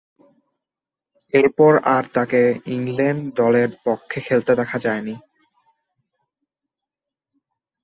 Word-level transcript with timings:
এরপর 1.33 1.73
আর 1.95 2.03
তাকে 2.13 2.41
ইংল্যান্ড 2.67 3.23
দলের 3.35 3.69
পক্ষে 3.85 4.19
খেলতে 4.21 4.51
দেখা 4.55 4.77
যায়নি। 4.79 5.15